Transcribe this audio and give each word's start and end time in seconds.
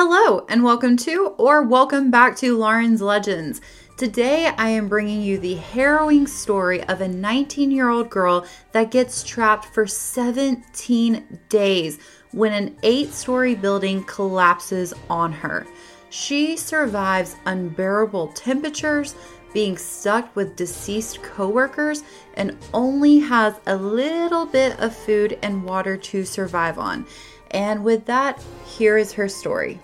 Hello, 0.00 0.46
and 0.48 0.62
welcome 0.62 0.96
to 0.98 1.34
or 1.38 1.64
welcome 1.64 2.08
back 2.08 2.36
to 2.36 2.56
Lauren's 2.56 3.02
Legends. 3.02 3.60
Today, 3.96 4.46
I 4.46 4.68
am 4.68 4.86
bringing 4.86 5.22
you 5.22 5.38
the 5.38 5.56
harrowing 5.56 6.28
story 6.28 6.84
of 6.84 7.00
a 7.00 7.08
19 7.08 7.72
year 7.72 7.88
old 7.88 8.08
girl 8.08 8.46
that 8.70 8.92
gets 8.92 9.24
trapped 9.24 9.64
for 9.64 9.88
17 9.88 11.40
days 11.48 11.98
when 12.30 12.52
an 12.52 12.76
eight 12.84 13.12
story 13.12 13.56
building 13.56 14.04
collapses 14.04 14.94
on 15.10 15.32
her. 15.32 15.66
She 16.10 16.56
survives 16.56 17.34
unbearable 17.46 18.28
temperatures, 18.34 19.16
being 19.52 19.76
stuck 19.76 20.36
with 20.36 20.54
deceased 20.54 21.24
coworkers, 21.24 22.04
and 22.34 22.56
only 22.72 23.18
has 23.18 23.56
a 23.66 23.74
little 23.74 24.46
bit 24.46 24.78
of 24.78 24.94
food 24.94 25.36
and 25.42 25.64
water 25.64 25.96
to 25.96 26.24
survive 26.24 26.78
on. 26.78 27.04
And 27.50 27.82
with 27.82 28.04
that, 28.04 28.40
here 28.64 28.96
is 28.96 29.12
her 29.14 29.28
story. 29.28 29.80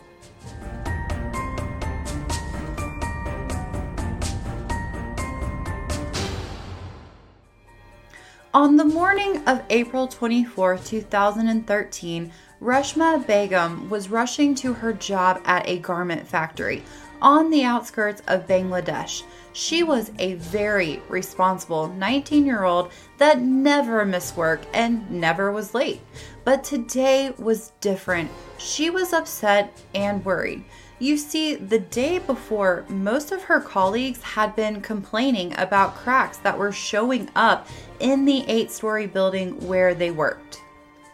On 8.54 8.76
the 8.76 8.84
morning 8.84 9.42
of 9.48 9.64
April 9.68 10.06
24, 10.06 10.78
2013, 10.78 12.30
Reshma 12.62 13.27
Begum 13.27 13.90
was 13.90 14.08
rushing 14.08 14.54
to 14.54 14.72
her 14.74 14.92
job 14.92 15.42
at 15.44 15.68
a 15.68 15.80
garment 15.80 16.24
factory 16.24 16.84
on 17.20 17.50
the 17.50 17.64
outskirts 17.64 18.22
of 18.28 18.46
Bangladesh. 18.46 19.24
She 19.54 19.82
was 19.82 20.12
a 20.20 20.34
very 20.34 21.02
responsible 21.08 21.88
19 21.88 22.46
year 22.46 22.62
old 22.62 22.92
that 23.18 23.40
never 23.40 24.04
missed 24.04 24.36
work 24.36 24.60
and 24.72 25.10
never 25.10 25.50
was 25.50 25.74
late. 25.74 26.00
But 26.44 26.62
today 26.62 27.34
was 27.36 27.72
different. 27.80 28.30
She 28.58 28.88
was 28.88 29.12
upset 29.12 29.77
and 29.96 30.24
worried. 30.24 30.64
You 31.00 31.16
see, 31.16 31.56
the 31.56 31.80
day 31.80 32.20
before, 32.20 32.84
most 32.88 33.32
of 33.32 33.42
her 33.42 33.60
colleagues 33.60 34.22
had 34.22 34.55
been 34.55 34.80
complaining 34.80 35.52
about 35.58 35.96
cracks 35.96 36.39
that 36.39 36.56
were 36.56 36.70
showing 36.70 37.28
up 37.34 37.66
in 38.05 38.27
the 38.27 38.44
eight 38.48 38.70
story 38.70 39.06
building 39.06 39.66
where 39.66 39.94
they 39.94 40.10
worked. 40.10 40.60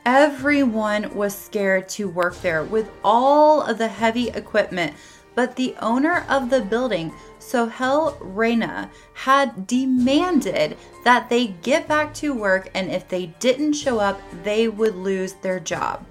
Everyone 0.05 1.15
was 1.15 1.39
scared 1.39 1.89
to 1.91 2.09
work 2.09 2.35
there 2.43 2.65
with 2.65 2.91
all 3.05 3.63
of 3.63 3.79
the 3.79 3.87
heavy 3.87 4.29
equipment, 4.31 4.95
but 5.37 5.55
the 5.55 5.77
owner 5.81 6.27
of 6.29 6.51
the 6.51 6.61
building, 6.61 7.13
Sohel 7.39 8.17
Rana, 8.21 8.91
had 9.15 9.69
demanded 9.69 10.77
that 11.05 11.31
they 11.31 11.47
get 11.63 11.87
back 11.87 12.13
to 12.15 12.35
work, 12.35 12.69
and 12.75 12.91
if 12.91 13.09
they 13.09 13.27
didn't 13.39 13.75
show 13.75 14.01
up, 14.01 14.21
they 14.43 14.67
would 14.67 14.97
lose 14.97 15.35
their 15.35 15.61
job. 15.61 16.05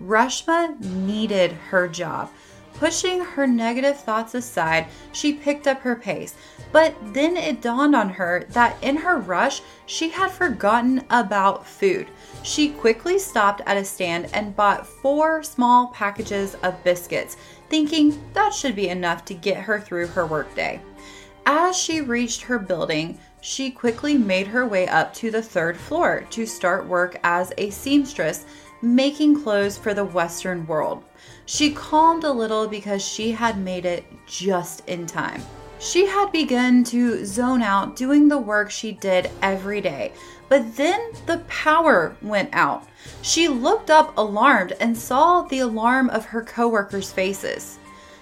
Reshma 0.00 0.78
needed 0.80 1.50
her 1.50 1.88
job 1.88 2.30
Pushing 2.78 3.20
her 3.20 3.46
negative 3.46 3.98
thoughts 3.98 4.34
aside, 4.34 4.86
she 5.12 5.32
picked 5.32 5.66
up 5.66 5.80
her 5.80 5.96
pace. 5.96 6.34
But 6.72 6.94
then 7.14 7.36
it 7.36 7.62
dawned 7.62 7.96
on 7.96 8.10
her 8.10 8.44
that 8.50 8.76
in 8.82 8.96
her 8.96 9.16
rush, 9.16 9.62
she 9.86 10.10
had 10.10 10.30
forgotten 10.30 11.02
about 11.08 11.66
food. 11.66 12.08
She 12.42 12.68
quickly 12.68 13.18
stopped 13.18 13.62
at 13.64 13.78
a 13.78 13.84
stand 13.84 14.28
and 14.34 14.54
bought 14.54 14.86
four 14.86 15.42
small 15.42 15.88
packages 15.88 16.54
of 16.62 16.84
biscuits, 16.84 17.38
thinking 17.70 18.22
that 18.34 18.52
should 18.52 18.76
be 18.76 18.88
enough 18.88 19.24
to 19.26 19.34
get 19.34 19.62
her 19.62 19.80
through 19.80 20.08
her 20.08 20.26
workday. 20.26 20.80
As 21.46 21.76
she 21.76 22.00
reached 22.00 22.42
her 22.42 22.58
building, 22.58 23.18
she 23.46 23.70
quickly 23.70 24.18
made 24.18 24.48
her 24.48 24.66
way 24.66 24.88
up 24.88 25.14
to 25.14 25.30
the 25.30 25.40
third 25.40 25.76
floor 25.76 26.26
to 26.30 26.44
start 26.44 26.84
work 26.84 27.16
as 27.22 27.52
a 27.58 27.70
seamstress, 27.70 28.44
making 28.82 29.40
clothes 29.40 29.78
for 29.78 29.94
the 29.94 30.04
Western 30.04 30.66
world. 30.66 31.04
She 31.44 31.72
calmed 31.72 32.24
a 32.24 32.32
little 32.32 32.66
because 32.66 33.06
she 33.06 33.30
had 33.30 33.56
made 33.56 33.86
it 33.86 34.04
just 34.26 34.82
in 34.88 35.06
time. 35.06 35.40
She 35.78 36.06
had 36.06 36.32
begun 36.32 36.82
to 36.84 37.24
zone 37.24 37.62
out 37.62 37.94
doing 37.94 38.26
the 38.26 38.36
work 38.36 38.68
she 38.68 38.90
did 38.90 39.30
every 39.42 39.80
day, 39.80 40.12
but 40.48 40.74
then 40.74 41.12
the 41.26 41.38
power 41.46 42.16
went 42.22 42.50
out. 42.52 42.88
She 43.22 43.46
looked 43.46 43.90
up 43.90 44.12
alarmed 44.18 44.72
and 44.80 44.98
saw 44.98 45.42
the 45.42 45.60
alarm 45.60 46.10
of 46.10 46.24
her 46.24 46.42
coworkers' 46.42 47.12
faces. 47.12 47.78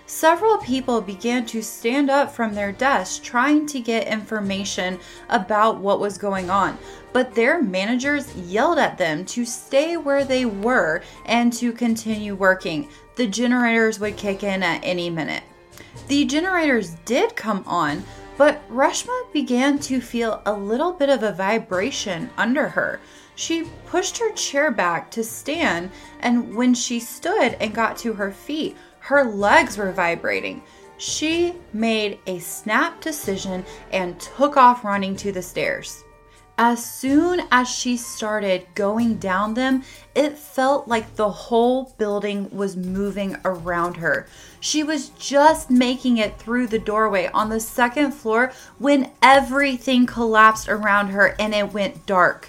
Several 0.06 0.58
people 0.58 1.00
began 1.00 1.46
to 1.46 1.62
stand 1.62 2.10
up 2.10 2.30
from 2.30 2.54
their 2.54 2.72
desks 2.72 3.18
trying 3.18 3.64
to 3.68 3.80
get 3.80 4.06
information 4.06 4.98
about 5.30 5.78
what 5.78 5.98
was 5.98 6.18
going 6.18 6.50
on, 6.50 6.76
but 7.14 7.34
their 7.34 7.62
managers 7.62 8.36
yelled 8.36 8.78
at 8.78 8.98
them 8.98 9.24
to 9.24 9.46
stay 9.46 9.96
where 9.96 10.22
they 10.22 10.44
were 10.44 11.02
and 11.24 11.54
to 11.54 11.72
continue 11.72 12.34
working. 12.34 12.86
The 13.16 13.26
generators 13.26 13.98
would 13.98 14.18
kick 14.18 14.42
in 14.42 14.62
at 14.62 14.84
any 14.84 15.08
minute. 15.08 15.42
The 16.08 16.26
generators 16.26 16.90
did 17.06 17.34
come 17.34 17.64
on, 17.66 18.04
but 18.36 18.68
Reshma 18.68 19.32
began 19.32 19.78
to 19.80 20.02
feel 20.02 20.42
a 20.44 20.52
little 20.52 20.92
bit 20.92 21.08
of 21.08 21.22
a 21.22 21.32
vibration 21.32 22.28
under 22.36 22.68
her. 22.68 23.00
She 23.36 23.70
pushed 23.86 24.18
her 24.18 24.32
chair 24.32 24.70
back 24.70 25.10
to 25.12 25.24
stand, 25.24 25.90
and 26.20 26.54
when 26.54 26.74
she 26.74 27.00
stood 27.00 27.54
and 27.54 27.74
got 27.74 27.96
to 27.98 28.12
her 28.12 28.32
feet, 28.32 28.76
her 29.04 29.22
legs 29.22 29.76
were 29.76 29.92
vibrating. 29.92 30.62
She 30.96 31.52
made 31.74 32.20
a 32.26 32.38
snap 32.38 33.02
decision 33.02 33.62
and 33.92 34.18
took 34.18 34.56
off 34.56 34.82
running 34.82 35.14
to 35.16 35.30
the 35.30 35.42
stairs. 35.42 36.04
As 36.56 36.82
soon 36.82 37.42
as 37.50 37.68
she 37.68 37.98
started 37.98 38.66
going 38.74 39.16
down 39.16 39.52
them, 39.52 39.82
it 40.14 40.38
felt 40.38 40.88
like 40.88 41.16
the 41.16 41.28
whole 41.28 41.92
building 41.98 42.48
was 42.50 42.78
moving 42.78 43.36
around 43.44 43.98
her. 43.98 44.26
She 44.60 44.82
was 44.82 45.10
just 45.10 45.68
making 45.68 46.16
it 46.16 46.38
through 46.38 46.68
the 46.68 46.78
doorway 46.78 47.28
on 47.34 47.50
the 47.50 47.60
second 47.60 48.12
floor 48.12 48.52
when 48.78 49.10
everything 49.20 50.06
collapsed 50.06 50.66
around 50.66 51.08
her 51.08 51.34
and 51.38 51.54
it 51.54 51.74
went 51.74 52.06
dark. 52.06 52.48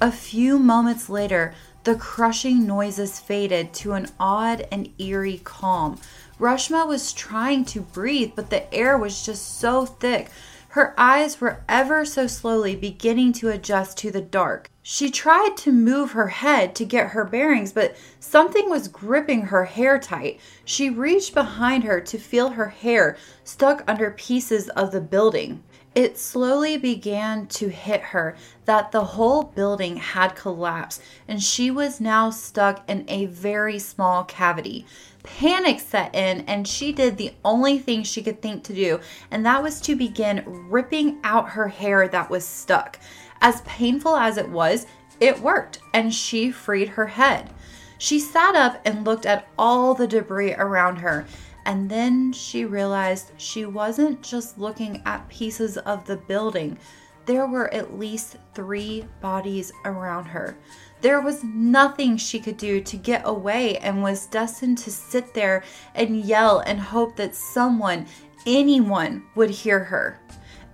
A 0.00 0.10
few 0.10 0.58
moments 0.58 1.08
later, 1.08 1.54
the 1.86 1.94
crushing 1.94 2.66
noises 2.66 3.20
faded 3.20 3.72
to 3.72 3.92
an 3.92 4.08
odd 4.18 4.66
and 4.72 4.92
eerie 4.98 5.40
calm. 5.44 5.96
Reshma 6.40 6.84
was 6.84 7.12
trying 7.12 7.64
to 7.64 7.80
breathe, 7.80 8.32
but 8.34 8.50
the 8.50 8.74
air 8.74 8.98
was 8.98 9.24
just 9.24 9.60
so 9.60 9.86
thick. 9.86 10.28
Her 10.70 10.94
eyes 10.98 11.40
were 11.40 11.62
ever 11.68 12.04
so 12.04 12.26
slowly 12.26 12.74
beginning 12.74 13.34
to 13.34 13.50
adjust 13.50 13.98
to 13.98 14.10
the 14.10 14.20
dark. 14.20 14.68
She 14.82 15.12
tried 15.12 15.56
to 15.58 15.70
move 15.70 16.10
her 16.10 16.26
head 16.26 16.74
to 16.74 16.84
get 16.84 17.10
her 17.10 17.24
bearings, 17.24 17.72
but 17.72 17.96
something 18.18 18.68
was 18.68 18.88
gripping 18.88 19.42
her 19.42 19.66
hair 19.66 20.00
tight. 20.00 20.40
She 20.64 20.90
reached 20.90 21.34
behind 21.34 21.84
her 21.84 22.00
to 22.00 22.18
feel 22.18 22.48
her 22.48 22.70
hair 22.70 23.16
stuck 23.44 23.84
under 23.86 24.10
pieces 24.10 24.68
of 24.70 24.90
the 24.90 25.00
building. 25.00 25.62
It 25.96 26.18
slowly 26.18 26.76
began 26.76 27.46
to 27.46 27.68
hit 27.68 28.02
her 28.02 28.36
that 28.66 28.92
the 28.92 29.02
whole 29.02 29.42
building 29.42 29.96
had 29.96 30.36
collapsed 30.36 31.00
and 31.26 31.42
she 31.42 31.70
was 31.70 32.02
now 32.02 32.28
stuck 32.28 32.86
in 32.86 33.06
a 33.08 33.24
very 33.24 33.78
small 33.78 34.22
cavity. 34.24 34.84
Panic 35.22 35.80
set 35.80 36.14
in, 36.14 36.42
and 36.42 36.68
she 36.68 36.92
did 36.92 37.16
the 37.16 37.32
only 37.42 37.78
thing 37.78 38.02
she 38.02 38.22
could 38.22 38.42
think 38.42 38.62
to 38.64 38.74
do, 38.74 39.00
and 39.30 39.46
that 39.46 39.62
was 39.62 39.80
to 39.80 39.96
begin 39.96 40.44
ripping 40.68 41.18
out 41.24 41.48
her 41.48 41.68
hair 41.68 42.06
that 42.08 42.28
was 42.28 42.44
stuck. 42.44 42.98
As 43.40 43.62
painful 43.62 44.16
as 44.16 44.36
it 44.36 44.50
was, 44.50 44.86
it 45.18 45.40
worked, 45.40 45.78
and 45.94 46.12
she 46.12 46.50
freed 46.50 46.90
her 46.90 47.06
head. 47.06 47.48
She 47.96 48.20
sat 48.20 48.54
up 48.54 48.82
and 48.84 49.06
looked 49.06 49.24
at 49.24 49.48
all 49.58 49.94
the 49.94 50.06
debris 50.06 50.52
around 50.52 50.96
her 50.96 51.26
and 51.66 51.90
then 51.90 52.32
she 52.32 52.64
realized 52.64 53.32
she 53.36 53.66
wasn't 53.66 54.22
just 54.22 54.56
looking 54.56 55.02
at 55.04 55.28
pieces 55.28 55.76
of 55.78 56.06
the 56.06 56.16
building, 56.16 56.78
there 57.26 57.46
were 57.46 57.74
at 57.74 57.98
least 57.98 58.36
three 58.54 59.04
bodies 59.20 59.72
around 59.84 60.26
her. 60.26 60.56
There 61.00 61.20
was 61.20 61.42
nothing 61.42 62.16
she 62.16 62.38
could 62.38 62.56
do 62.56 62.80
to 62.80 62.96
get 62.96 63.22
away 63.24 63.78
and 63.78 64.00
was 64.00 64.26
destined 64.26 64.78
to 64.78 64.92
sit 64.92 65.34
there 65.34 65.64
and 65.96 66.24
yell 66.24 66.60
and 66.60 66.78
hope 66.78 67.16
that 67.16 67.34
someone, 67.34 68.06
anyone, 68.46 69.24
would 69.34 69.50
hear 69.50 69.80
her. 69.80 70.20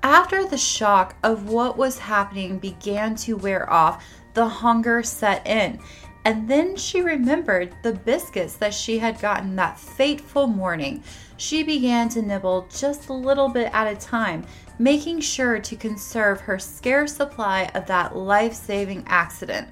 After 0.02 0.44
the 0.44 0.58
shock 0.58 1.16
of 1.22 1.48
what 1.48 1.78
was 1.78 1.98
happening 1.98 2.58
began 2.58 3.14
to 3.16 3.36
wear 3.36 3.72
off, 3.72 4.04
the 4.34 4.46
hunger 4.46 5.02
set 5.02 5.46
in, 5.46 5.80
and 6.24 6.48
then 6.48 6.76
she 6.76 7.00
remembered 7.00 7.74
the 7.82 7.92
biscuits 7.92 8.54
that 8.56 8.74
she 8.74 8.98
had 8.98 9.20
gotten 9.20 9.56
that 9.56 9.78
fateful 9.78 10.46
morning. 10.46 11.02
She 11.36 11.62
began 11.62 12.08
to 12.10 12.22
nibble 12.22 12.68
just 12.70 13.08
a 13.08 13.12
little 13.12 13.48
bit 13.48 13.70
at 13.72 13.92
a 13.92 13.96
time, 13.96 14.46
making 14.78 15.20
sure 15.20 15.58
to 15.58 15.76
conserve 15.76 16.40
her 16.42 16.58
scarce 16.58 17.16
supply 17.16 17.70
of 17.74 17.86
that 17.86 18.16
life 18.16 18.54
saving 18.54 19.04
accident. 19.08 19.68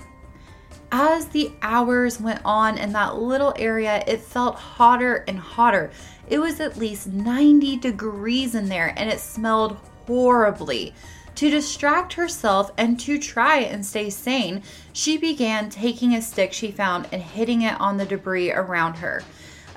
As 0.92 1.26
the 1.26 1.52
hours 1.62 2.20
went 2.20 2.40
on 2.44 2.76
in 2.76 2.92
that 2.94 3.16
little 3.16 3.54
area, 3.56 4.02
it 4.08 4.20
felt 4.20 4.56
hotter 4.56 5.24
and 5.28 5.38
hotter. 5.38 5.92
It 6.28 6.40
was 6.40 6.58
at 6.58 6.76
least 6.76 7.06
90 7.06 7.76
degrees 7.76 8.56
in 8.56 8.68
there 8.68 8.92
and 8.96 9.08
it 9.08 9.20
smelled 9.20 9.76
horribly. 10.06 10.94
To 11.40 11.48
distract 11.48 12.12
herself 12.12 12.70
and 12.76 13.00
to 13.00 13.18
try 13.18 13.60
and 13.60 13.86
stay 13.86 14.10
sane, 14.10 14.62
she 14.92 15.16
began 15.16 15.70
taking 15.70 16.14
a 16.14 16.20
stick 16.20 16.52
she 16.52 16.70
found 16.70 17.08
and 17.10 17.22
hitting 17.22 17.62
it 17.62 17.80
on 17.80 17.96
the 17.96 18.04
debris 18.04 18.52
around 18.52 18.96
her. 18.96 19.22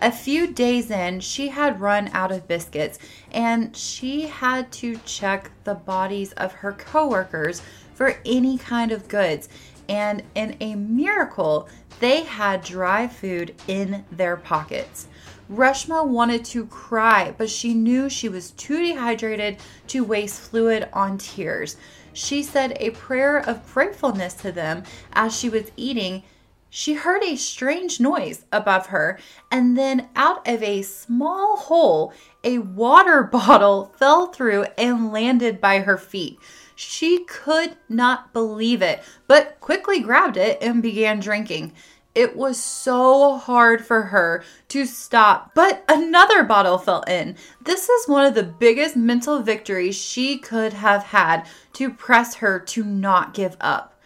A 0.01 0.11
few 0.11 0.47
days 0.51 0.91
in, 0.91 1.21
she 1.21 1.47
had 1.47 1.79
run 1.79 2.09
out 2.11 2.33
of 2.33 2.49
biscuits 2.49 2.99
and 3.31 3.73
she 3.77 4.23
had 4.23 4.73
to 4.73 4.97
check 5.05 5.51
the 5.63 5.75
bodies 5.75 6.33
of 6.33 6.51
her 6.51 6.73
coworkers 6.73 7.61
for 7.93 8.17
any 8.25 8.57
kind 8.57 8.91
of 8.91 9.07
goods. 9.07 9.47
And 9.87 10.21
in 10.35 10.57
a 10.59 10.75
miracle, 10.75 11.69
they 12.01 12.23
had 12.23 12.61
dry 12.61 13.07
food 13.07 13.55
in 13.69 14.03
their 14.11 14.35
pockets. 14.35 15.07
Reshma 15.53 16.07
wanted 16.07 16.43
to 16.45 16.65
cry, 16.65 17.35
but 17.37 17.49
she 17.49 17.75
knew 17.75 18.09
she 18.09 18.27
was 18.27 18.51
too 18.51 18.81
dehydrated 18.81 19.57
to 19.87 20.03
waste 20.03 20.41
fluid 20.41 20.89
on 20.93 21.19
tears. 21.19 21.77
She 22.11 22.41
said 22.41 22.75
a 22.79 22.89
prayer 22.89 23.37
of 23.37 23.71
gratefulness 23.71 24.33
to 24.35 24.51
them 24.51 24.83
as 25.13 25.37
she 25.37 25.49
was 25.49 25.71
eating. 25.77 26.23
She 26.69 26.95
heard 26.95 27.23
a 27.23 27.35
strange 27.35 27.99
noise 27.99 28.45
above 28.51 28.87
her, 28.87 29.19
and 29.51 29.77
then 29.77 30.09
out 30.15 30.47
of 30.47 30.63
a 30.63 30.81
small 30.81 31.57
hole, 31.57 32.13
a 32.43 32.57
water 32.57 33.21
bottle 33.31 33.93
fell 33.99 34.27
through 34.27 34.65
and 34.77 35.11
landed 35.11 35.61
by 35.61 35.79
her 35.79 35.97
feet. 35.97 36.39
She 36.75 37.25
could 37.25 37.77
not 37.87 38.33
believe 38.33 38.81
it, 38.81 39.03
but 39.27 39.59
quickly 39.59 39.99
grabbed 39.99 40.37
it 40.37 40.57
and 40.63 40.81
began 40.81 41.19
drinking. 41.19 41.73
It 42.15 42.35
was 42.35 42.59
so 42.59 43.37
hard 43.37 43.83
for 43.83 44.03
her 44.03 44.43
to 44.67 44.85
stop, 44.85 45.55
but 45.55 45.83
another 45.89 46.43
bottle 46.43 46.77
fell 46.77 47.01
in. 47.07 47.35
This 47.59 47.89
is 47.89 48.07
one 48.07 48.25
of 48.25 48.35
the 48.35 48.43
biggest 48.43 48.95
mental 48.95 49.41
victories 49.41 49.95
she 49.95 50.37
could 50.37 50.73
have 50.73 51.05
had 51.05 51.47
to 51.73 51.89
press 51.89 52.35
her 52.35 52.59
to 52.59 52.83
not 52.83 53.33
give 53.33 53.57
up. 53.59 53.99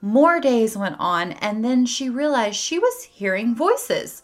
More 0.00 0.40
days 0.40 0.76
went 0.76 0.96
on, 0.98 1.32
and 1.32 1.64
then 1.64 1.86
she 1.86 2.10
realized 2.10 2.56
she 2.56 2.78
was 2.78 3.04
hearing 3.04 3.54
voices. 3.54 4.22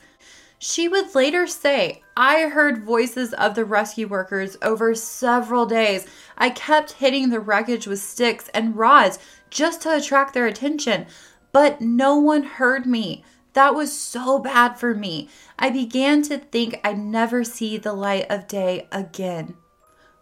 She 0.58 0.88
would 0.88 1.14
later 1.14 1.46
say, 1.46 2.02
I 2.16 2.42
heard 2.48 2.84
voices 2.84 3.32
of 3.32 3.54
the 3.54 3.64
rescue 3.64 4.08
workers 4.08 4.58
over 4.60 4.94
several 4.94 5.66
days. 5.66 6.06
I 6.36 6.50
kept 6.50 6.92
hitting 6.92 7.30
the 7.30 7.40
wreckage 7.40 7.86
with 7.86 8.00
sticks 8.00 8.50
and 8.52 8.76
rods 8.76 9.20
just 9.48 9.80
to 9.82 9.96
attract 9.96 10.34
their 10.34 10.46
attention 10.46 11.06
but 11.52 11.80
no 11.80 12.16
one 12.16 12.42
heard 12.42 12.86
me. 12.86 13.24
That 13.52 13.74
was 13.74 13.92
so 13.92 14.38
bad 14.38 14.78
for 14.78 14.94
me. 14.94 15.28
I 15.58 15.70
began 15.70 16.22
to 16.22 16.38
think 16.38 16.80
I'd 16.84 16.98
never 16.98 17.42
see 17.42 17.76
the 17.76 17.92
light 17.92 18.26
of 18.30 18.46
day 18.46 18.88
again. 18.92 19.56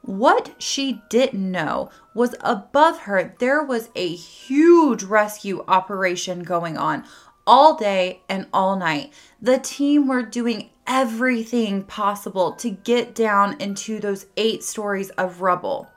What 0.02 0.54
she 0.58 1.02
didn't 1.10 1.50
know 1.50 1.90
was 2.14 2.34
above 2.40 3.00
her 3.00 3.34
there 3.38 3.62
was 3.62 3.90
a 3.94 4.14
huge 4.14 5.02
rescue 5.02 5.64
operation 5.69 6.42
going 6.42 6.78
on 6.78 7.04
all 7.46 7.76
day 7.76 8.22
and 8.28 8.46
all 8.52 8.76
night. 8.76 9.12
The 9.42 9.58
team 9.58 10.06
were 10.06 10.22
doing 10.22 10.70
everything 10.86 11.82
possible 11.82 12.52
to 12.52 12.70
get 12.70 13.14
down 13.14 13.60
into 13.60 14.00
those 14.00 14.26
eight 14.36 14.64
stories 14.64 15.10
of 15.10 15.42
rubble. 15.42 15.88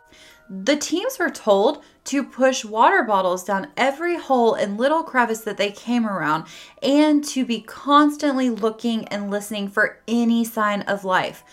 The 0.54 0.76
teams 0.76 1.18
were 1.18 1.30
told 1.30 1.82
to 2.04 2.26
push 2.26 2.66
water 2.66 3.04
bottles 3.04 3.46
down 3.46 3.68
every 3.78 4.18
hole 4.18 4.54
and 4.54 4.78
little 4.78 5.02
crevice 5.02 5.40
that 5.42 5.56
they 5.56 5.72
came 5.72 6.06
around 6.06 6.44
and 6.84 7.24
to 7.30 7.46
be 7.46 7.62
constantly 7.62 8.50
looking 8.50 9.08
and 9.08 9.32
listening 9.32 9.70
for 9.70 10.00
any 10.10 10.44
sign 10.44 10.82
of 10.82 11.06
life. 11.06 11.46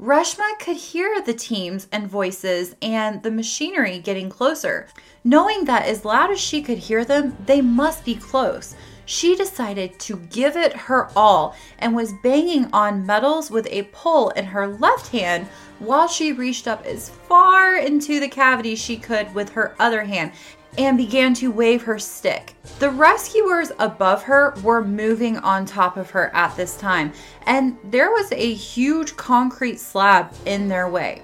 Reshma 0.00 0.56
could 0.60 0.76
hear 0.76 1.20
the 1.20 1.34
teams 1.34 1.88
and 1.90 2.06
voices 2.06 2.76
and 2.80 3.24
the 3.24 3.30
machinery 3.32 3.98
getting 3.98 4.30
closer. 4.30 4.86
Knowing 5.24 5.64
that 5.64 5.86
as 5.86 6.04
loud 6.04 6.30
as 6.30 6.40
she 6.40 6.62
could 6.62 6.78
hear 6.78 7.04
them, 7.04 7.36
they 7.46 7.60
must 7.60 8.04
be 8.04 8.14
close 8.14 8.76
she 9.04 9.36
decided 9.36 9.98
to 10.00 10.16
give 10.30 10.56
it 10.56 10.72
her 10.74 11.08
all 11.16 11.54
and 11.78 11.94
was 11.94 12.12
banging 12.22 12.68
on 12.72 13.06
metals 13.06 13.50
with 13.50 13.66
a 13.70 13.82
pole 13.84 14.30
in 14.30 14.44
her 14.44 14.66
left 14.66 15.08
hand 15.08 15.46
while 15.78 16.08
she 16.08 16.32
reached 16.32 16.66
up 16.66 16.84
as 16.86 17.10
far 17.10 17.76
into 17.76 18.20
the 18.20 18.28
cavity 18.28 18.74
she 18.74 18.96
could 18.96 19.32
with 19.34 19.50
her 19.50 19.74
other 19.78 20.04
hand 20.04 20.32
and 20.78 20.96
began 20.96 21.34
to 21.34 21.50
wave 21.50 21.82
her 21.82 21.98
stick. 21.98 22.54
The 22.78 22.90
rescuers 22.90 23.70
above 23.78 24.22
her 24.24 24.54
were 24.62 24.84
moving 24.84 25.36
on 25.38 25.66
top 25.66 25.96
of 25.96 26.10
her 26.10 26.34
at 26.34 26.56
this 26.56 26.76
time, 26.76 27.12
and 27.46 27.76
there 27.84 28.10
was 28.10 28.32
a 28.32 28.54
huge 28.54 29.16
concrete 29.16 29.78
slab 29.78 30.32
in 30.46 30.68
their 30.68 30.88
way. 30.88 31.22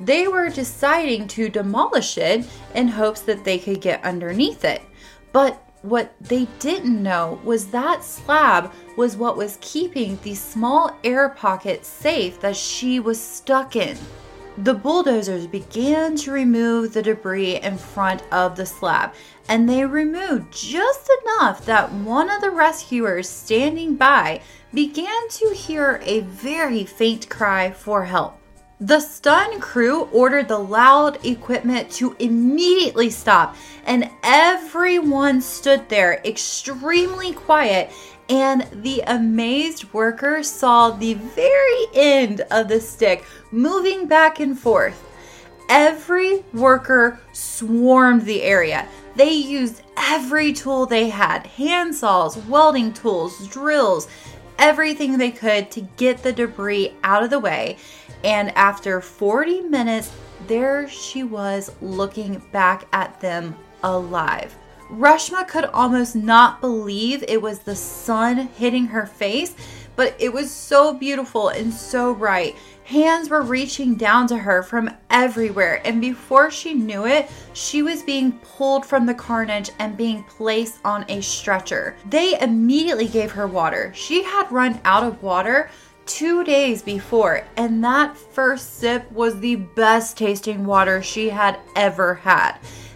They 0.00 0.28
were 0.28 0.48
deciding 0.48 1.28
to 1.28 1.48
demolish 1.48 2.18
it 2.18 2.46
in 2.74 2.88
hopes 2.88 3.20
that 3.22 3.44
they 3.44 3.58
could 3.58 3.80
get 3.80 4.02
underneath 4.04 4.64
it. 4.64 4.82
But 5.32 5.62
what 5.82 6.12
they 6.20 6.46
didn't 6.58 7.02
know 7.02 7.40
was 7.44 7.68
that 7.68 8.02
slab 8.02 8.72
was 8.96 9.16
what 9.16 9.36
was 9.36 9.58
keeping 9.60 10.18
the 10.22 10.34
small 10.34 10.96
air 11.04 11.28
pocket 11.28 11.84
safe 11.84 12.40
that 12.40 12.56
she 12.56 12.98
was 12.98 13.20
stuck 13.20 13.76
in. 13.76 13.96
The 14.58 14.74
bulldozers 14.74 15.46
began 15.46 16.16
to 16.16 16.32
remove 16.32 16.92
the 16.92 17.02
debris 17.02 17.60
in 17.60 17.78
front 17.78 18.24
of 18.32 18.56
the 18.56 18.66
slab, 18.66 19.14
and 19.48 19.68
they 19.68 19.84
removed 19.84 20.52
just 20.52 21.08
enough 21.22 21.64
that 21.66 21.92
one 21.92 22.28
of 22.28 22.40
the 22.40 22.50
rescuers 22.50 23.28
standing 23.28 23.94
by 23.94 24.40
began 24.74 25.28
to 25.30 25.54
hear 25.54 26.00
a 26.04 26.20
very 26.20 26.84
faint 26.84 27.28
cry 27.28 27.70
for 27.70 28.04
help. 28.04 28.38
The 28.80 29.00
stunned 29.00 29.60
crew 29.60 30.02
ordered 30.12 30.46
the 30.46 30.58
loud 30.58 31.24
equipment 31.26 31.90
to 31.92 32.14
immediately 32.20 33.10
stop, 33.10 33.56
and 33.84 34.08
everyone 34.22 35.40
stood 35.40 35.88
there 35.88 36.20
extremely 36.24 37.32
quiet. 37.32 37.90
And 38.28 38.68
the 38.82 39.00
amazed 39.06 39.92
workers 39.92 40.48
saw 40.48 40.90
the 40.90 41.14
very 41.14 41.86
end 41.92 42.42
of 42.52 42.68
the 42.68 42.80
stick 42.80 43.24
moving 43.50 44.06
back 44.06 44.38
and 44.38 44.56
forth. 44.56 45.02
Every 45.68 46.44
worker 46.52 47.18
swarmed 47.32 48.26
the 48.26 48.42
area. 48.42 48.86
They 49.16 49.32
used 49.32 49.82
every 49.96 50.52
tool 50.52 50.86
they 50.86 51.08
had 51.08 51.44
handsaws, 51.44 52.46
welding 52.46 52.92
tools, 52.92 53.48
drills, 53.48 54.06
everything 54.58 55.16
they 55.18 55.30
could 55.30 55.70
to 55.72 55.80
get 55.96 56.22
the 56.22 56.32
debris 56.32 56.94
out 57.02 57.22
of 57.22 57.30
the 57.30 57.38
way. 57.38 57.76
And 58.24 58.50
after 58.56 59.00
40 59.00 59.62
minutes, 59.62 60.10
there 60.46 60.88
she 60.88 61.22
was 61.22 61.70
looking 61.80 62.42
back 62.52 62.86
at 62.92 63.20
them 63.20 63.56
alive. 63.82 64.56
Reshma 64.90 65.46
could 65.46 65.66
almost 65.66 66.16
not 66.16 66.60
believe 66.60 67.22
it 67.28 67.42
was 67.42 67.58
the 67.60 67.76
sun 67.76 68.48
hitting 68.56 68.86
her 68.86 69.06
face, 69.06 69.54
but 69.98 70.14
it 70.20 70.32
was 70.32 70.48
so 70.48 70.94
beautiful 70.94 71.48
and 71.48 71.74
so 71.74 72.14
bright. 72.14 72.54
Hands 72.84 73.28
were 73.28 73.42
reaching 73.42 73.96
down 73.96 74.28
to 74.28 74.38
her 74.38 74.62
from 74.62 74.88
everywhere, 75.10 75.82
and 75.84 76.00
before 76.00 76.52
she 76.52 76.72
knew 76.72 77.04
it, 77.04 77.28
she 77.52 77.82
was 77.82 78.04
being 78.04 78.30
pulled 78.38 78.86
from 78.86 79.06
the 79.06 79.12
carnage 79.12 79.70
and 79.80 79.96
being 79.96 80.22
placed 80.22 80.78
on 80.84 81.04
a 81.08 81.20
stretcher. 81.20 81.96
They 82.08 82.38
immediately 82.40 83.08
gave 83.08 83.32
her 83.32 83.48
water. 83.48 83.92
She 83.92 84.22
had 84.22 84.52
run 84.52 84.80
out 84.84 85.02
of 85.02 85.20
water, 85.20 85.68
two 86.06 86.44
days 86.44 86.80
before, 86.80 87.44
and 87.56 87.82
that 87.82 88.16
first 88.16 88.78
sip 88.78 89.10
was 89.10 89.40
the 89.40 89.56
best 89.56 90.16
tasting 90.16 90.64
water 90.64 91.02
she 91.02 91.28
had 91.28 91.58
ever 91.74 92.14
had. 92.14 92.52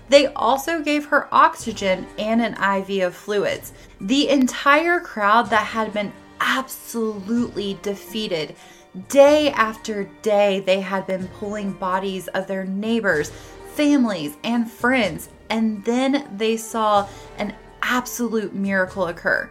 They 0.08 0.26
also 0.26 0.80
gave 0.80 1.06
her 1.06 1.26
oxygen 1.32 2.06
and 2.16 2.40
an 2.40 2.52
IV 2.52 3.06
of 3.06 3.16
fluids. 3.16 3.72
The 4.00 4.28
entire 4.28 5.00
crowd 5.00 5.50
that 5.50 5.66
had 5.66 5.92
been 5.92 6.12
absolutely 6.42 7.78
defeated. 7.82 8.56
Day 9.08 9.50
after 9.50 10.04
day, 10.20 10.60
they 10.60 10.80
had 10.80 11.06
been 11.06 11.28
pulling 11.28 11.72
bodies 11.72 12.28
of 12.28 12.46
their 12.46 12.64
neighbors, 12.64 13.30
families, 13.74 14.36
and 14.44 14.70
friends, 14.70 15.30
and 15.48 15.82
then 15.84 16.28
they 16.36 16.56
saw 16.56 17.08
an 17.38 17.54
absolute 17.80 18.54
miracle 18.54 19.06
occur. 19.06 19.50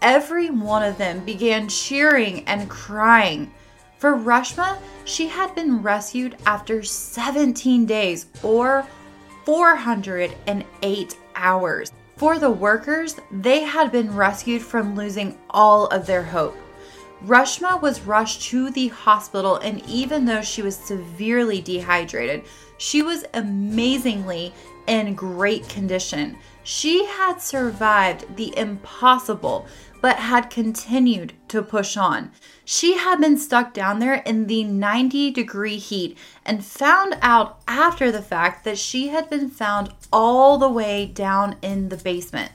Every 0.00 0.48
one 0.48 0.84
of 0.84 0.96
them 0.96 1.24
began 1.24 1.68
cheering 1.68 2.44
and 2.44 2.70
crying. 2.70 3.52
For 3.98 4.12
Reshma, 4.12 4.78
she 5.04 5.26
had 5.26 5.54
been 5.56 5.82
rescued 5.82 6.36
after 6.46 6.84
17 6.84 7.84
days 7.84 8.26
or 8.44 8.86
408 9.44 11.16
hours. 11.34 11.92
For 12.18 12.40
the 12.40 12.50
workers, 12.50 13.14
they 13.30 13.60
had 13.60 13.92
been 13.92 14.16
rescued 14.16 14.62
from 14.62 14.96
losing 14.96 15.38
all 15.50 15.86
of 15.86 16.04
their 16.06 16.24
hope. 16.24 16.56
Reshma 17.24 17.80
was 17.80 18.00
rushed 18.00 18.42
to 18.50 18.70
the 18.70 18.88
hospital, 18.88 19.54
and 19.56 19.88
even 19.88 20.24
though 20.24 20.42
she 20.42 20.60
was 20.60 20.74
severely 20.74 21.60
dehydrated, 21.60 22.42
she 22.76 23.02
was 23.02 23.24
amazingly 23.34 24.52
in 24.88 25.14
great 25.14 25.68
condition. 25.68 26.36
She 26.64 27.04
had 27.04 27.40
survived 27.40 28.36
the 28.36 28.56
impossible, 28.58 29.68
but 30.00 30.16
had 30.16 30.50
continued 30.50 31.32
to 31.48 31.62
push 31.62 31.96
on. 31.96 32.30
She 32.64 32.98
had 32.98 33.20
been 33.20 33.38
stuck 33.38 33.74
down 33.74 33.98
there 33.98 34.14
in 34.14 34.46
the 34.46 34.64
90 34.64 35.30
degree 35.30 35.78
heat 35.78 36.16
and 36.44 36.64
found 36.64 37.16
out 37.22 37.60
after 37.66 38.12
the 38.12 38.22
fact 38.22 38.64
that 38.64 38.78
she 38.78 39.08
had 39.08 39.28
been 39.28 39.50
found 39.50 39.92
all 40.12 40.58
the 40.58 40.68
way 40.68 41.06
down 41.06 41.56
in 41.62 41.88
the 41.88 41.96
basement. 41.96 42.52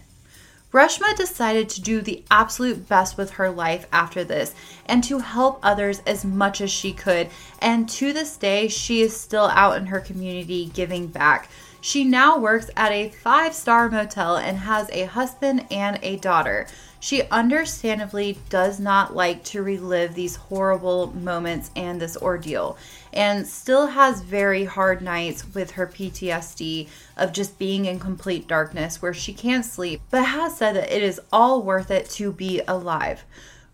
Reshma 0.73 1.15
decided 1.15 1.69
to 1.69 1.81
do 1.81 2.01
the 2.01 2.23
absolute 2.31 2.89
best 2.89 3.15
with 3.15 3.31
her 3.31 3.51
life 3.51 3.85
after 3.91 4.23
this, 4.23 4.55
and 4.85 5.03
to 5.03 5.19
help 5.19 5.59
others 5.63 6.01
as 6.05 6.25
much 6.25 6.61
as 6.61 6.71
she 6.71 6.93
could. 6.93 7.29
And 7.59 7.87
to 7.89 8.13
this 8.13 8.37
day, 8.37 8.67
she 8.67 9.01
is 9.01 9.15
still 9.15 9.45
out 9.53 9.77
in 9.77 9.87
her 9.87 9.99
community 9.99 10.71
giving 10.73 11.07
back. 11.07 11.49
She 11.81 12.05
now 12.05 12.37
works 12.37 12.69
at 12.77 12.93
a 12.93 13.09
five 13.09 13.53
star 13.53 13.89
motel 13.89 14.37
and 14.37 14.59
has 14.59 14.89
a 14.91 15.03
husband 15.03 15.65
and 15.69 15.99
a 16.01 16.15
daughter. 16.15 16.65
She 17.01 17.23
understandably 17.23 18.37
does 18.47 18.79
not 18.79 19.13
like 19.13 19.43
to 19.43 19.61
relive 19.61 20.15
these 20.15 20.37
horrible 20.37 21.07
moments 21.07 21.69
and 21.75 21.99
this 21.99 22.15
ordeal, 22.15 22.77
and 23.11 23.45
still 23.45 23.87
has 23.87 24.21
very 24.21 24.63
hard 24.63 25.01
nights 25.01 25.53
with 25.53 25.71
her 25.71 25.85
PTSD 25.85 26.87
of 27.17 27.33
just 27.33 27.59
being 27.59 27.83
in 27.83 27.99
complete 27.99 28.47
darkness 28.47 29.01
where 29.01 29.13
she 29.13 29.33
can't 29.33 29.65
sleep, 29.65 29.99
but 30.09 30.23
has 30.23 30.55
said 30.55 30.77
that 30.77 30.95
it 30.95 31.03
is 31.03 31.19
all 31.33 31.61
worth 31.61 31.91
it 31.91 32.09
to 32.11 32.31
be 32.31 32.61
alive. 32.65 33.25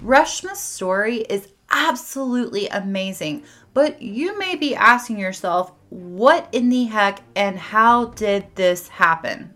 Reshma's 0.04 0.60
story 0.60 1.18
is 1.30 1.50
absolutely 1.70 2.70
amazing, 2.70 3.44
but 3.74 4.02
you 4.02 4.38
may 4.40 4.56
be 4.56 4.74
asking 4.74 5.20
yourself, 5.20 5.74
what 5.90 6.48
in 6.54 6.70
the 6.70 6.86
heck 6.86 7.22
and 7.36 7.60
how 7.60 8.06
did 8.06 8.48
this 8.56 8.88
happen? 8.88 9.54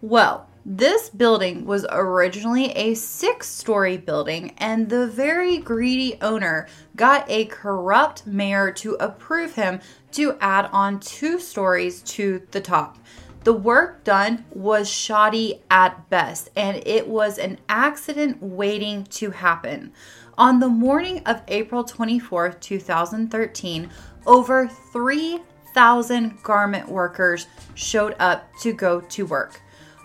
Well, 0.00 0.48
this 0.64 1.10
building 1.10 1.66
was 1.66 1.84
originally 1.90 2.70
a 2.70 2.94
six 2.94 3.48
story 3.48 3.98
building, 3.98 4.54
and 4.58 4.88
the 4.88 5.08
very 5.08 5.58
greedy 5.58 6.16
owner 6.22 6.68
got 6.96 7.28
a 7.28 7.44
corrupt 7.46 8.26
mayor 8.26 8.70
to 8.72 8.94
approve 8.94 9.56
him 9.56 9.80
to 10.12 10.38
add 10.40 10.70
on 10.72 11.00
two 11.00 11.38
stories 11.38 12.00
to 12.02 12.46
the 12.52 12.60
top. 12.60 12.96
The 13.44 13.52
work 13.52 14.04
done 14.04 14.44
was 14.52 14.88
shoddy 14.88 15.62
at 15.68 16.08
best, 16.08 16.50
and 16.54 16.80
it 16.86 17.08
was 17.08 17.38
an 17.38 17.58
accident 17.68 18.40
waiting 18.40 19.02
to 19.04 19.32
happen. 19.32 19.92
On 20.38 20.60
the 20.60 20.68
morning 20.68 21.22
of 21.26 21.42
April 21.48 21.82
24, 21.82 22.52
2013, 22.52 23.90
over 24.26 24.68
3,000 24.68 26.42
garment 26.44 26.88
workers 26.88 27.48
showed 27.74 28.14
up 28.20 28.48
to 28.60 28.72
go 28.72 29.00
to 29.00 29.26
work. 29.26 29.60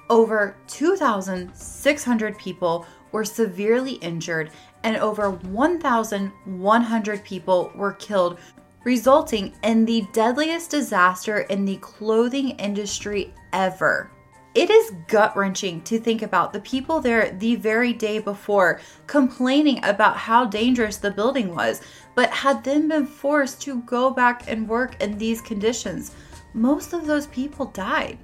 Over 0.09 0.55
2,600 0.67 2.37
people 2.39 2.87
were 3.11 3.23
severely 3.23 3.93
injured, 3.93 4.49
and 4.83 4.97
over 4.97 5.29
1,100 5.29 7.23
people 7.23 7.71
were 7.75 7.93
killed, 7.93 8.39
resulting 8.87 9.53
in 9.63 9.83
the 9.83 10.07
deadliest 10.13 10.71
disaster 10.71 11.39
in 11.39 11.65
the 11.65 11.75
clothing 11.81 12.51
industry 12.51 13.33
ever. 13.51 14.09
It 14.55 14.69
is 14.69 14.93
gut 15.09 15.35
wrenching 15.35 15.81
to 15.81 15.99
think 15.99 16.21
about 16.21 16.53
the 16.53 16.61
people 16.61 17.01
there 17.01 17.31
the 17.31 17.57
very 17.57 17.91
day 17.91 18.19
before 18.19 18.79
complaining 19.05 19.83
about 19.83 20.15
how 20.15 20.45
dangerous 20.45 20.95
the 20.95 21.11
building 21.11 21.53
was, 21.53 21.81
but 22.15 22.29
had 22.29 22.63
then 22.63 22.87
been 22.87 23.05
forced 23.05 23.61
to 23.63 23.81
go 23.81 24.09
back 24.09 24.49
and 24.49 24.69
work 24.69 24.95
in 25.03 25.17
these 25.17 25.41
conditions. 25.41 26.15
Most 26.53 26.93
of 26.93 27.05
those 27.05 27.27
people 27.27 27.65
died. 27.65 28.17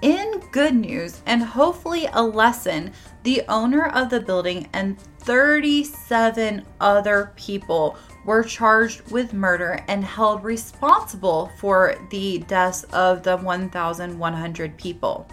In 0.00 0.40
good 0.52 0.76
news 0.76 1.22
and 1.26 1.42
hopefully 1.42 2.08
a 2.12 2.22
lesson, 2.22 2.92
the 3.24 3.42
owner 3.48 3.88
of 3.88 4.10
the 4.10 4.20
building 4.20 4.68
and 4.72 4.96
37 5.00 6.64
other 6.80 7.32
people 7.34 7.96
were 8.24 8.44
charged 8.44 9.10
with 9.10 9.32
murder 9.32 9.82
and 9.88 10.04
held 10.04 10.44
responsible 10.44 11.50
for 11.58 11.96
the 12.10 12.38
deaths 12.46 12.84
of 12.92 13.24
the 13.24 13.36
1,100 13.38 14.76
people. 14.76 15.26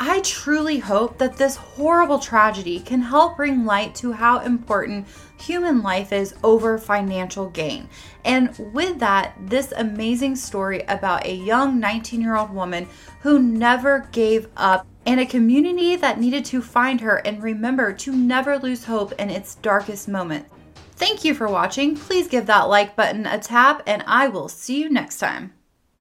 I 0.00 0.20
truly 0.20 0.78
hope 0.78 1.18
that 1.18 1.36
this 1.36 1.56
horrible 1.56 2.20
tragedy 2.20 2.78
can 2.78 3.00
help 3.00 3.36
bring 3.36 3.64
light 3.64 3.96
to 3.96 4.12
how 4.12 4.38
important 4.40 5.08
human 5.40 5.82
life 5.82 6.12
is 6.12 6.34
over 6.44 6.78
financial 6.78 7.50
gain. 7.50 7.88
And 8.24 8.56
with 8.72 9.00
that, 9.00 9.34
this 9.40 9.72
amazing 9.76 10.36
story 10.36 10.82
about 10.82 11.26
a 11.26 11.34
young 11.34 11.80
19 11.80 12.20
year 12.20 12.36
old 12.36 12.50
woman 12.50 12.86
who 13.20 13.40
never 13.40 14.08
gave 14.12 14.48
up 14.56 14.86
and 15.04 15.18
a 15.18 15.26
community 15.26 15.96
that 15.96 16.20
needed 16.20 16.44
to 16.44 16.62
find 16.62 17.00
her 17.00 17.16
and 17.16 17.42
remember 17.42 17.92
to 17.94 18.14
never 18.14 18.58
lose 18.58 18.84
hope 18.84 19.12
in 19.12 19.30
its 19.30 19.56
darkest 19.56 20.06
moment. 20.06 20.46
Thank 20.92 21.24
you 21.24 21.34
for 21.34 21.48
watching. 21.48 21.96
Please 21.96 22.28
give 22.28 22.46
that 22.46 22.68
like 22.68 22.94
button 22.94 23.26
a 23.26 23.38
tap, 23.38 23.82
and 23.86 24.04
I 24.06 24.28
will 24.28 24.48
see 24.48 24.80
you 24.80 24.90
next 24.90 25.18
time. 25.18 25.57